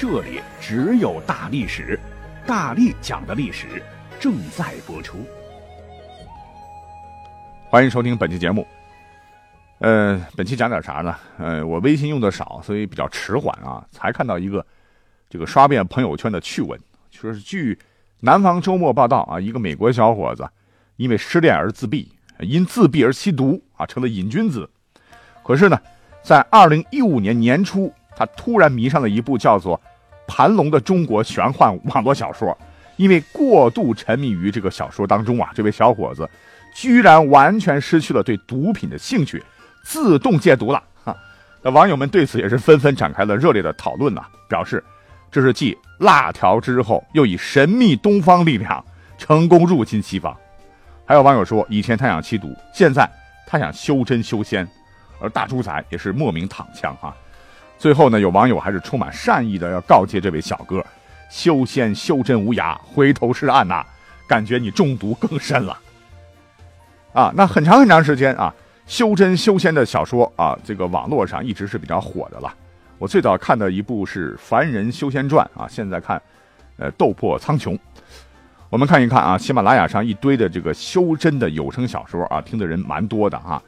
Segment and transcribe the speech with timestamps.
[0.00, 2.00] 这里只有大历史，
[2.46, 3.82] 大力讲的历史
[4.18, 5.18] 正在播出。
[7.68, 8.66] 欢迎收听本期节目。
[9.80, 11.14] 呃，本期讲点啥呢？
[11.36, 13.84] 呃，我微信用的少，所以比较迟缓啊。
[13.90, 14.64] 才看到一个
[15.28, 16.80] 这个刷遍朋友圈的趣闻，
[17.10, 17.78] 说是据
[18.20, 20.48] 南方周末报道啊，一个美国小伙子
[20.96, 24.66] 因为失恋而自闭，因自闭而吸毒啊，成了瘾君子。
[25.44, 25.78] 可是呢，
[26.22, 29.78] 在二零一五年年初，他突然迷上了一部叫做。
[30.30, 32.56] 盘龙的中国玄幻网络小说，
[32.94, 36.30] 因为过度沉迷于这个小说当中啊，这位小伙子
[36.72, 39.42] 居然完全失去了对毒品的兴趣，
[39.82, 40.80] 自动戒毒了。
[41.02, 41.16] 哈，
[41.62, 44.82] 那网友们对此也是纷纷展开了热烈的讨论呐，表示
[45.32, 48.82] 这是继辣条之后，又以神秘东方力量
[49.18, 50.34] 成功入侵西方。
[51.04, 53.10] 还有网友说，以前他想吸毒，现在
[53.48, 54.64] 他想修真修仙，
[55.20, 57.12] 而大猪仔也是莫名躺枪哈。
[57.80, 60.84] 最后呢，有网友还是充满善意的要告诫这位小哥：
[61.30, 63.82] 修仙修真无涯，回头是岸呐！
[64.28, 65.78] 感觉你中毒更深了。
[67.14, 68.54] 啊，那很长很长时间啊，
[68.86, 72.54] 修真修仙的小说啊，这个网络上一直是比较火的了。
[72.98, 76.20] 我最早看的一部是《凡人修仙传》啊，现在看，
[76.76, 77.72] 呃，《斗破苍穹》。
[78.68, 83.60] 我们看一看啊，喜马拉雅上一堆的这个修真的有声小说啊，听的人蛮多的哈。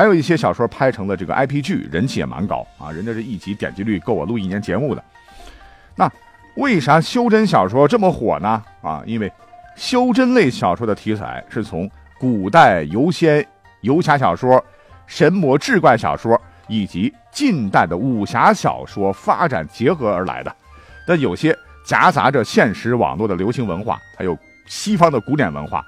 [0.00, 2.90] 还有一些小说拍成了这个 IP 剧，人气也蛮高啊！
[2.90, 5.04] 人家这一集点击率够我录一年节目的。
[5.94, 6.10] 那
[6.56, 8.62] 为啥修真小说这么火呢？
[8.80, 9.30] 啊，因为
[9.76, 11.86] 修真类小说的题材是从
[12.18, 13.46] 古代游仙、
[13.82, 14.64] 游侠小说、
[15.06, 20.56] 神魔志怪小说以及近代的武侠小说发展结合而来的。
[21.06, 24.34] 但有些夹杂着现实网络的流行文化，还有
[24.66, 25.84] 西方的古典文化，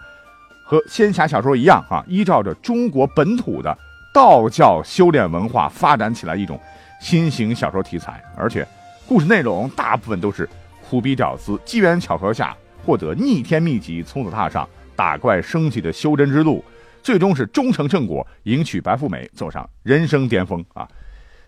[0.67, 3.75] 和仙侠小说一样啊，依照着中国本土的。
[4.13, 6.61] 道教修炼文化发展起来一种
[7.01, 8.67] 新型小说题材，而且
[9.09, 10.49] 故事内容大部分都是
[10.89, 16.63] 苦逼屌丝机缘巧合下获得逆天秘籍，从此踏上打怪升级的修真之路，
[17.03, 20.87] 最终是终成正果，迎娶白富美，走上人生巅峰啊！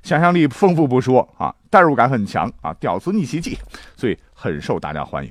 [0.02, 3.58] 想象力丰富不说啊，代入感很强啊，屌丝逆袭记，
[3.96, 5.30] 所以很受大家欢迎。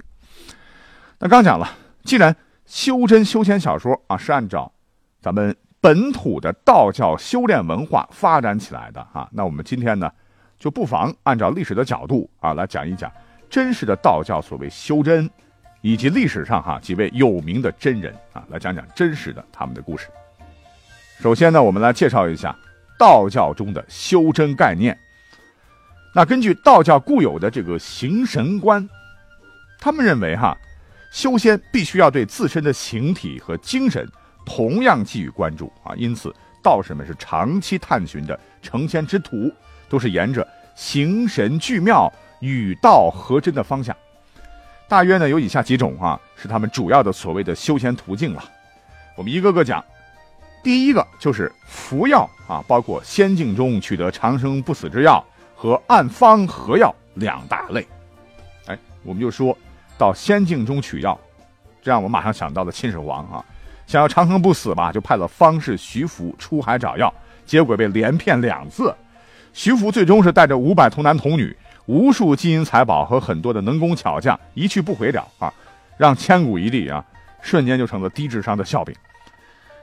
[1.20, 1.68] 那刚讲了，
[2.04, 2.36] 既然
[2.66, 4.72] 修真修仙小说啊是按照
[5.20, 5.56] 咱们。
[5.84, 10.10] 本土的道教修炼文化发展起来的啊，那我们今天呢，
[10.58, 13.12] 就不妨按照历史的角度啊来讲一讲
[13.50, 15.30] 真实的道教所谓修真，
[15.82, 20.08] 以及历史上哈几位有名的真人啊，来讲讲真实的他们的故事。
[21.20, 22.58] 首先呢，我们来介绍一下
[22.98, 24.98] 道教中的修真概念。
[26.16, 28.88] 那根据道教固有的这个形神观，
[29.82, 30.58] 他们认为哈，
[31.12, 34.08] 修仙必须要对自身的形体和精神。
[34.46, 39.52] 同样给予关注啊，因此道士们是长期探寻的成仙之途，
[39.90, 43.96] 都是沿着形神俱妙、与道合真的方向。
[44.88, 48.44] 大约呢有以下几种啊，是他们主要的所谓的修仙途径了。
[49.16, 49.84] 我们一个个讲。
[50.64, 55.22] 第一个就是服药啊，包括仙境中取得长生不死之药
[55.54, 57.86] 和按方合药两大类。
[58.68, 59.58] 哎，我们就说
[59.98, 61.20] 到仙境中取药，
[61.82, 63.44] 这样我马上想到了秦始皇啊。
[63.86, 67.14] 想要长生不死吧，就派了方士徐福出海找药，
[67.46, 68.94] 结果被连骗两次。
[69.54, 71.56] 徐福最终是带着五百童男童女、
[71.86, 75.54] 无数金银财宝和很多的能工巧匠一去不回了啊，
[75.98, 77.06] 让千古一帝啊
[77.42, 78.96] 瞬间就成了低智商的笑柄。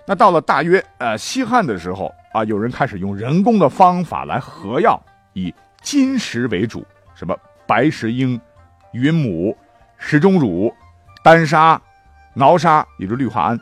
[0.07, 5.01] 那到了大约呃西汉的时候啊，有人开始用人工的方法来合药，
[5.35, 6.85] 以金石为主，
[7.15, 8.41] 什么白石英、
[8.93, 9.57] 云母、
[9.99, 10.75] 石钟乳、
[11.23, 11.81] 丹砂、
[12.35, 13.61] 挠砂，也就是氯化铵。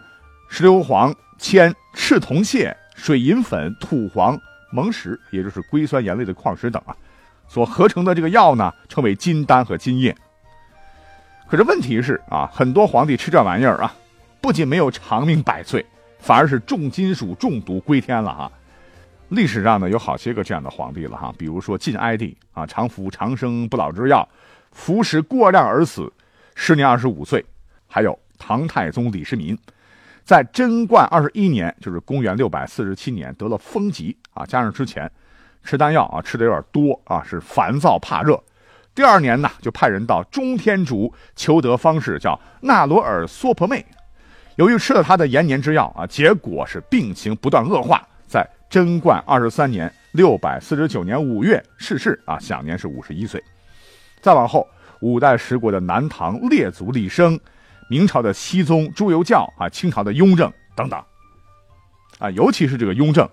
[0.48, 4.38] 石硫磺、铅、赤铜屑、水银粉、土黄、
[4.72, 6.96] 蒙石，也就是硅酸盐类的矿石等啊，
[7.46, 10.16] 所合成的这个药呢，称为金丹和金液。
[11.48, 13.94] 可是问题是啊，很多皇帝吃这玩意儿啊，
[14.40, 15.84] 不仅没有长命百岁，
[16.18, 18.50] 反而是重金属中毒归天了哈。
[19.28, 24.28] 历史上呢，有好些个这样的皇帝了哈，比如说晋哀帝啊，常服长生不老之药，
[24.72, 26.12] 服食过量而死，
[26.54, 27.40] 时年二十五岁；
[27.86, 29.56] 还有唐太宗李世民。
[30.28, 35.10] 在贞观二十一年，就是公元六百四十七年，得了风疾啊，加上之前
[35.64, 38.38] 吃丹药啊吃的有点多啊，是烦躁怕热，
[38.94, 43.82] 第二年呢，就派人到中天竺求得方士叫纳罗尔娑婆妹。
[44.56, 53.42] 由于吃了他的延年之药啊，结果是病情不断恶化，在贞观二十三年（六百四十九年）五月逝世啊，享年是五十一岁。
[54.20, 54.68] 再往后，
[55.00, 57.40] 五代十国的南唐列祖李生，
[57.88, 61.02] 明朝的熹宗朱由校啊，清朝的雍正等等，
[62.18, 63.28] 啊，尤其是这个雍正。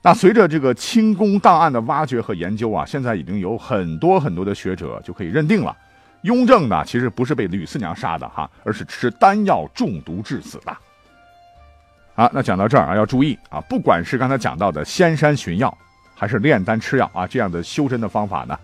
[0.00, 5.76] 那随着这个清宫档案的挖掘和研究啊，现在已经有很多很多的学者就可以认定了。
[6.22, 10.76] 雍正呢，其实不是被吕四娘杀的哈，而是吃丹药中毒致死的。
[12.14, 15.76] 好，那讲到这儿啊，要注意啊，不管是刚才讲到的仙山寻药，
[16.14, 18.58] 还是炼丹吃药啊，这样的修真的方法呢，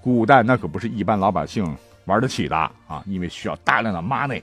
[0.00, 1.64] 古代那可不是一般老百姓
[2.04, 2.56] 玩得起的
[2.86, 4.42] 啊，因为需要大量的 money。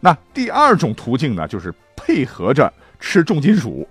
[0.00, 3.88] 那第二种途径呢，就是配合着吃重金属，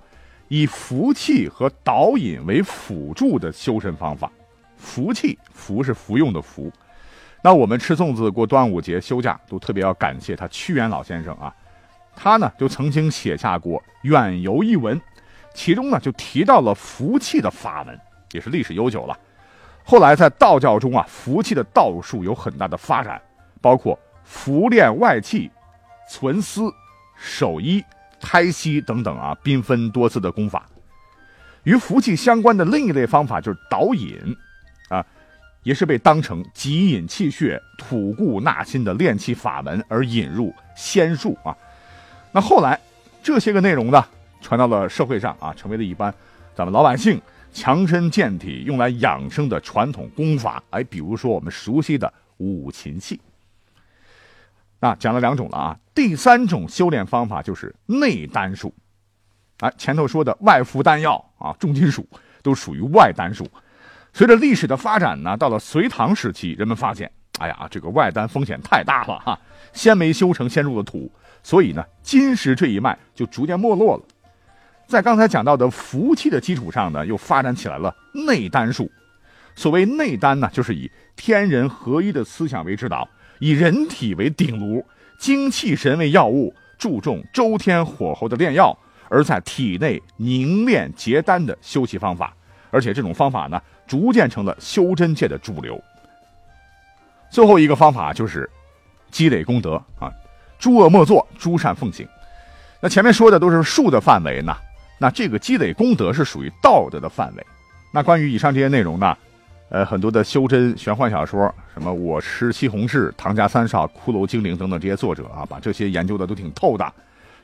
[0.47, 4.31] 以服气和导引为辅助的修身方法。
[4.77, 6.71] 服气，服是服用的服。
[7.43, 11.53] 那我们吃粽子过端午节休假，都特别要感谢他屈原老先生啊，
[12.15, 14.99] 他呢就曾经写下过《远游》一文，
[15.53, 17.99] 其中呢就提到了服气的法门，
[18.31, 19.17] 也是历史悠久了。
[19.83, 23.21] 后来在道教中啊，服气的道术有很大的发展，
[23.61, 25.49] 包括服练外气、
[26.09, 26.71] 存思、
[27.15, 27.83] 守一、
[28.19, 30.65] 胎息等等啊，缤纷多姿的功法。
[31.63, 34.17] 与服气相关的另一类方法就是导引，
[34.89, 35.05] 啊。
[35.63, 41.55] 也是被当成极引气血、吐故纳新的炼气法门而引入仙术啊。
[42.31, 42.79] 那后来
[43.21, 44.03] 这些个内容呢，
[44.41, 46.11] 传到了社会上啊，成为了一般
[46.55, 47.21] 咱们老百姓
[47.51, 50.63] 强身健体用来养生的传统功法。
[50.69, 53.19] 哎，比如说我们熟悉的五禽戏。
[54.79, 58.73] 那讲了两种了啊，第三种修炼方法就是内丹术。
[59.59, 62.07] 哎，前头说的外服丹药啊，重金属
[62.41, 63.47] 都属于外丹术。
[64.11, 69.39] 随着历史的发展呢，到了隋唐时期，人们发现，哎呀，这个外丹风险太大了哈，
[69.71, 71.11] 先没修成，先入了土，
[71.43, 74.03] 所以呢，金石这一脉就逐渐没落了。
[74.91, 77.95] 在刚才讲到的服气的基础上呢，又发展起来了
[78.27, 78.91] 内丹术。
[79.55, 83.07] 所谓内丹呢，就是以天人合一的思想为指导，
[83.39, 84.85] 以人体为鼎炉，
[85.17, 88.77] 精气神为药物，注重周天火候的炼药，
[89.09, 92.35] 而在体内凝练结丹的修习方法。
[92.69, 95.81] 而且这种方法呢，逐渐成了修真界的主流。
[97.29, 98.49] 最后一个方法就是
[99.09, 100.11] 积累功德啊，
[100.59, 102.05] 诸恶莫作，诸善奉行。
[102.81, 104.55] 那前面说的都是术的范围呢，
[105.01, 107.43] 那这个积累功德是属于道德的范围。
[107.91, 109.17] 那关于以上这些内容呢，
[109.69, 116.93] 呃，很多的修真玄幻小说，什么我吃西红柿、唐家三少、骷髅精灵等等这些作者啊，把这些研究的都挺透的，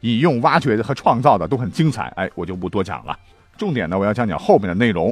[0.01, 2.13] 引用、挖掘和创造的都很精彩。
[2.15, 3.17] 哎，我就不多讲了。
[3.57, 5.11] 重点呢，我要讲讲后面的内容，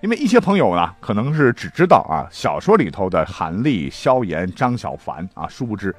[0.00, 5.94] 因为一些朋友呢，可能是只知道啊小说里头的韩立、萧炎、张小凡啊，殊不知，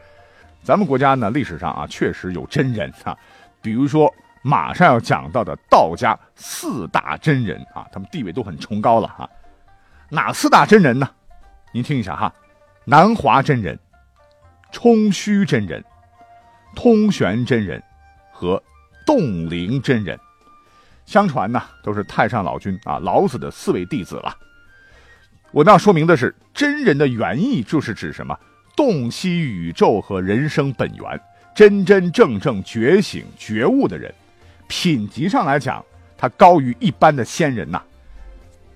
[0.64, 3.16] 咱们国家呢历史上啊确实有真人啊，
[3.62, 4.12] 比如说
[4.48, 9.28] 马上要讲到的道家四大真人啊，他们地位都很崇高了哈。
[10.08, 11.10] 哪四大真人呢？
[11.72, 12.32] 您听一下哈，
[12.84, 13.80] 南华真人、
[14.72, 15.84] 冲虚真人、
[16.76, 17.82] 通玄真人
[18.32, 18.62] 和
[19.04, 20.16] 洞灵真人。
[21.08, 24.38] 相传呢，都是太上老君啊，老子的四位弟子了。
[25.52, 28.38] 我那要说明的是，真人的原意就是指什么？
[28.76, 31.20] 洞悉宇宙和人生本源，
[31.56, 34.14] 真真正正觉醒觉悟的人。
[34.68, 35.84] 品级上来讲，
[36.18, 37.82] 它高于一般的仙人呐。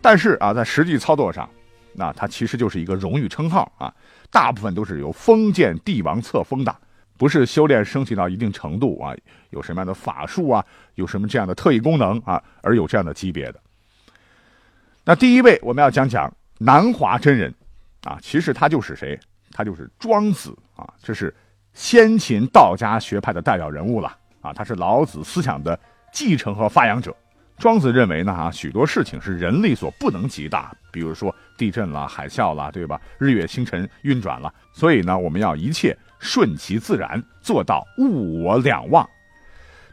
[0.01, 1.49] 但是啊，在实际操作上，
[1.93, 3.93] 那它其实就是一个荣誉称号啊，
[4.31, 6.75] 大部分都是由封建帝王册封的。
[7.17, 9.13] 不是修炼升级到一定程度啊，
[9.49, 10.65] 有什么样的法术啊，
[10.95, 13.59] 有什么这样的特异功能啊，而有这样的级别的。
[15.03, 17.53] 那第一位我们要讲讲南华真人，
[18.03, 19.19] 啊，其实他就是谁？
[19.51, 21.35] 他就是庄子啊，这是
[21.73, 25.77] 先秦道家学派的代表人物了啊，他是老子思想的
[26.11, 27.15] 继承和发扬者。
[27.57, 32.99] 庄子认为呢，啊，许多事情是人力所不能及的，比如说地震了、海啸了，对吧？
[33.17, 35.97] 日月星辰运转了，所以呢，我们要一切。
[36.21, 39.09] 顺其自然，做到物我两忘。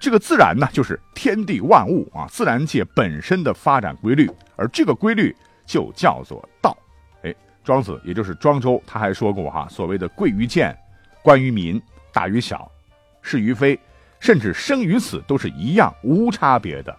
[0.00, 5.32] 这个自然呢，就是天地万物啊，自然界本身的发展规律，而这个规律
[5.64, 6.76] 就叫做道。
[7.22, 10.76] 哎，庄子也就是庄周，他还说过哈，所谓的贵于贱，
[11.22, 11.80] 关于民，
[12.12, 12.68] 大于小，
[13.22, 13.78] 是于非，
[14.20, 16.96] 甚至生与死，都是一样无差别的。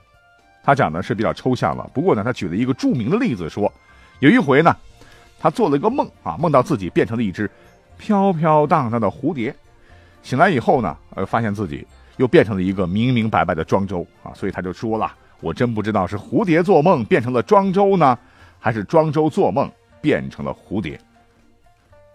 [0.63, 3.71] 他讲的是比较抽象了，不过呢，他举了一个著名的例子，说
[4.19, 4.75] 有一回呢，
[5.39, 7.49] 他做了一个梦啊，梦到自己变成了一只。
[7.99, 9.55] 飘飘荡荡的蝴蝶，
[10.21, 11.83] 醒来以后呢，呃，发现自己
[12.17, 18.15] 又变成了一个明明白白的庄周啊，所以他就说了：“我真不知道是蝴蝶做梦变成了庄周呢，
[18.59, 19.67] 还是庄周做梦
[19.99, 20.99] 变成了蝴蝶。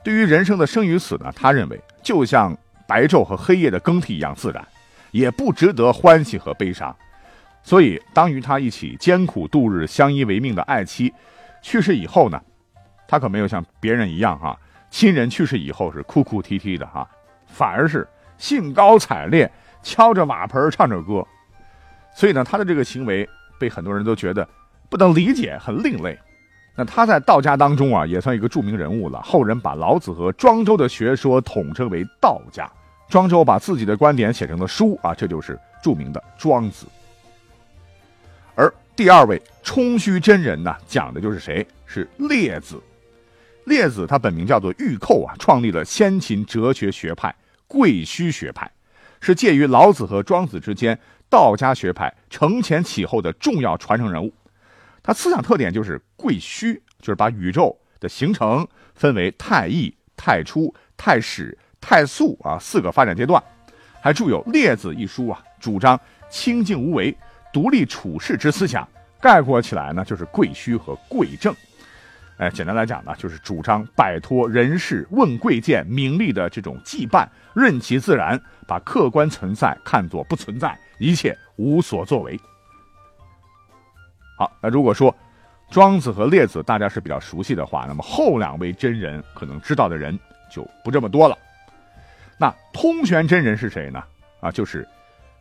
[0.05, 2.57] 对于人生的生与死呢，他认为就像
[2.87, 4.65] 白昼和黑夜的更替一样自然，
[5.13, 6.95] 也不值得欢喜和悲伤。
[7.63, 11.15] 所以，当与他一起艰苦度日、相依为命的爱妻
[11.63, 12.43] 去世以后呢，
[13.07, 14.59] 他可没有像别人一样哈，
[14.91, 17.09] 亲人去世以后是哭哭啼啼的哈，
[17.47, 18.05] 反而是
[18.37, 19.49] 兴高采烈，
[19.81, 21.25] 敲着瓦盆唱着歌。
[22.13, 23.29] 所以呢，他的这个行为
[23.61, 24.47] 被很多人都觉得
[24.91, 26.19] 不能理解，很另类。
[26.75, 29.23] 那他在道家当中啊，也算一个著名人物了。
[29.23, 32.69] 后人把老子和庄周的学说统称为道家。
[33.13, 36.87] 庄周把自己的观点写成了书啊，这就是著名的《庄子》。
[38.55, 41.67] 而第二位冲虚真人呢，讲的就是谁？
[41.85, 42.83] 是列子。
[43.65, 47.35] 列子他本名叫做玉寇啊，创立了先秦哲学学派
[47.69, 48.71] 贵虚学派，
[49.21, 54.33] 是介于老子和庄子之间道家学派承前启后的重要传承人物。
[55.03, 63.43] 他思想特点就是贵虚，就是把宇宙的形成分为太易、太初、太始、太素啊四个发展阶段，
[64.01, 67.15] 还著有《列子》一书啊，主张清静无为、
[67.53, 68.89] 独立处世之思想。
[69.21, 71.55] 概括起来呢，就是贵虚和贵正。
[72.39, 77.25] 哎，简单来讲呢，就是主张摆脱人世问贵贱、名利的这种羁绊，
[77.55, 82.37] 任其自然，把客观存在看作不存在，一切无所作为。
[84.37, 85.15] 好，那如果说
[85.71, 90.19] 庄子和列子大家是比较熟悉的话，那么后两位真人可能知道的人
[90.51, 91.39] 就不这么多了。
[92.43, 94.03] 那通玄真人是谁呢？
[94.41, 94.85] 啊，就是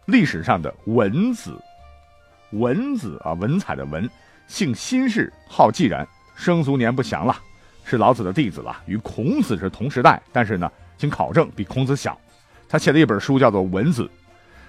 [0.05, 1.60] 历史上的文子。
[2.51, 4.08] 文子啊，文采的文，
[4.46, 7.36] 姓辛氏，号季然，生卒年不详了，
[7.84, 12.15] 是老子的弟子了，与孔子是同时代，但是呢，经考证比孔子小。
[12.70, 14.03] 他写了一本书叫做《文子》，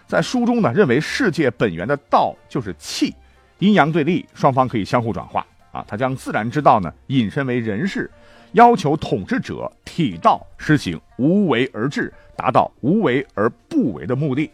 [0.07, 3.15] 在书中呢，认为世界本源的道就是气。
[3.59, 5.85] 阴阳对立，双方可以相互转化啊！
[5.87, 8.11] 他将自然之道呢引申为人事，
[8.53, 14.51] 要求统治者体道施行无为而治，达到无为而不为的目的。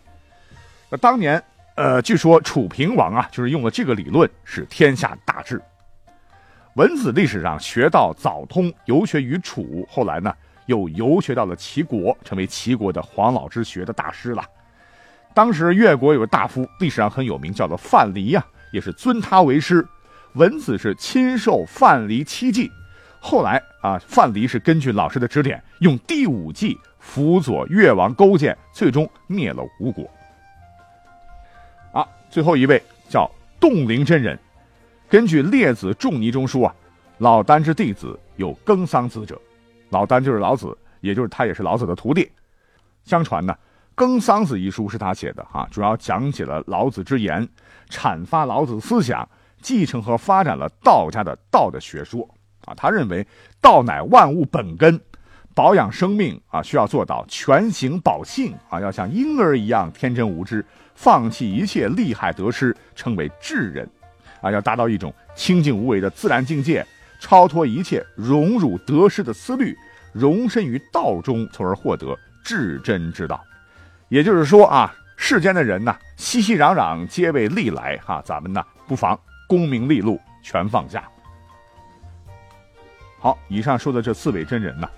[0.90, 1.42] 那当年，
[1.75, 5.61] 呃，据说楚平王啊，就是用了这个理论，使天下大治。
[6.75, 10.32] 文子历史上学道早通，游学于楚，后来呢
[10.66, 14.44] 又游学到了齐国，成为齐国的黄老之学的大师了。
[15.35, 18.44] 当时越国有个大夫，历史上很有名，叫做范蠡呀。
[18.70, 19.87] 也是尊他为师，
[20.35, 22.70] 文子是亲授范蠡七计，
[23.28, 30.11] 后来啊，范蠡是根据老师的指点，用第五计辅佐越王勾践，最终灭了吴国。
[31.92, 33.30] 啊，最后一位叫
[33.61, 34.38] 洞灵真人，
[35.11, 36.75] 根据《列子仲尼》中说啊，
[37.18, 39.38] 老聃之弟子有耕桑子者，
[39.90, 42.32] 老聃就是老子，也就是他也是老子的徒弟。
[43.04, 43.52] 相传呢。
[43.94, 47.47] 《耕桑子》一书是他写的，哈，主要讲解了老子之言，
[47.90, 49.28] 阐发老子思想，
[49.61, 52.26] 继承和发展了道家的道的学说，
[52.68, 53.26] 啊，他认为
[53.60, 55.00] 道乃万物本根，
[55.54, 63.88] 保养生命啊，需要做到全形保性啊，要像婴儿一样天真无知，放弃一切利害得失，称为智人，
[64.42, 66.87] 啊，要达到一种清净无为的自然境界，
[67.18, 69.75] 超脱一切荣辱得失的思虑，
[70.12, 73.42] 容身于道中，从而获得至真之道。
[74.08, 78.22] 也就是说啊，世间的人呢，熙熙攘攘，皆为利来哈。
[78.25, 81.08] 咱们呢，不妨功名利禄全放下。
[83.18, 84.88] 好，以上说的这四位真人呢，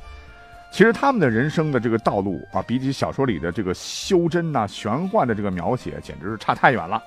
[0.71, 7.03] 其实他们的人生的这个道路啊，比起小说里的这个修真呐、玄幻的这个描写，简直是差太远了。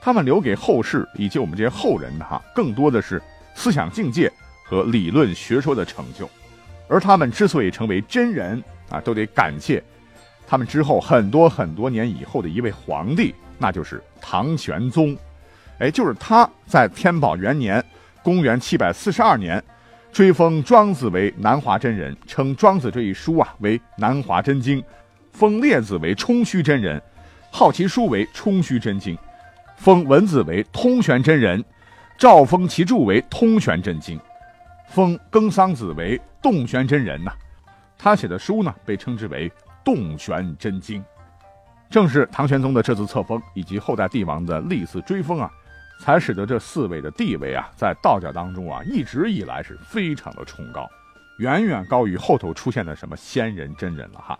[0.00, 3.20] 他们留给后世以及我们这些后人的哈，更多的是
[3.54, 4.30] 思想境界
[4.64, 6.28] 和理论学说的成就。
[6.88, 9.82] 而他们之所以成为真人啊，都得感谢。
[10.46, 15.16] 他们之后很多很多年以后的一位皇帝，那就是唐玄宗，
[15.78, 17.84] 哎，就是他在天宝元年，
[18.22, 19.62] 公元七百四十二年，
[20.18, 24.82] 追封庄子为南华真人，称庄子这一书啊为南华真经，
[25.30, 27.00] 封列子为冲虚真人，
[27.52, 29.16] 好其书为冲虚真经，
[29.76, 31.64] 封文子为通玄真人，
[32.18, 34.18] 诏封其著为通玄真经，
[34.88, 37.30] 封耕桑子为洞玄真人呐，
[37.96, 39.48] 他写的书呢被称之为。
[39.84, 41.00] 洞玄真经，
[41.88, 45.48] 正是唐玄宗的这次册封，以及后代帝王的历次追封啊，
[45.98, 50.88] 才使得这四位的地位啊，在道教当中啊，一直以来是非常的崇高，
[51.38, 54.38] 远远高于后头出现的什么仙人真人了哈。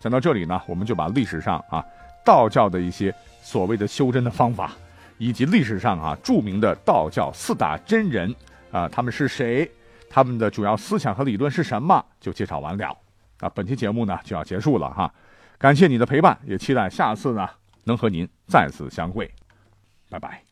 [0.00, 1.84] 讲到这里呢，我们就把历史上啊
[2.24, 3.12] 道教的一些
[3.42, 4.70] 所谓的修真的方法，
[5.18, 8.32] 以及历史上啊著名的道教四大真人
[8.70, 9.68] 啊，他们是谁，
[10.08, 12.96] 他们的主要思想和理论是什么，就介绍完了。
[13.40, 15.12] 啊，本期节目呢就要结束了哈，
[15.58, 17.48] 感谢你的陪伴，也期待下次呢
[17.84, 19.28] 能和您再次相会，
[20.10, 20.47] Bye bye.